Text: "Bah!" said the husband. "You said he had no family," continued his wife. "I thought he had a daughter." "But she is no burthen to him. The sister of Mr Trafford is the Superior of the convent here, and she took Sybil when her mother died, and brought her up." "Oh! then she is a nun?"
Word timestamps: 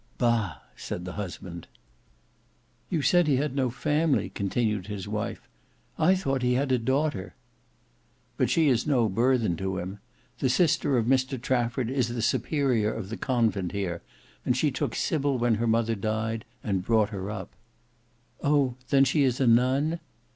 "Bah!" 0.17 0.55
said 0.75 1.05
the 1.05 1.11
husband. 1.11 1.67
"You 2.89 3.03
said 3.03 3.27
he 3.27 3.35
had 3.35 3.55
no 3.55 3.69
family," 3.69 4.29
continued 4.31 4.87
his 4.87 5.07
wife. 5.07 5.47
"I 5.99 6.15
thought 6.15 6.41
he 6.41 6.53
had 6.55 6.71
a 6.71 6.79
daughter." 6.79 7.35
"But 8.35 8.49
she 8.49 8.67
is 8.67 8.87
no 8.87 9.07
burthen 9.07 9.55
to 9.57 9.77
him. 9.77 9.99
The 10.39 10.49
sister 10.49 10.97
of 10.97 11.05
Mr 11.05 11.39
Trafford 11.39 11.91
is 11.91 12.07
the 12.07 12.23
Superior 12.23 12.91
of 12.91 13.09
the 13.09 13.17
convent 13.17 13.73
here, 13.73 14.01
and 14.43 14.57
she 14.57 14.71
took 14.71 14.95
Sybil 14.95 15.37
when 15.37 15.53
her 15.61 15.67
mother 15.67 15.93
died, 15.93 16.45
and 16.63 16.81
brought 16.83 17.09
her 17.09 17.29
up." 17.29 17.51
"Oh! 18.43 18.77
then 18.89 19.03
she 19.03 19.21
is 19.21 19.39
a 19.39 19.45
nun?" 19.45 19.99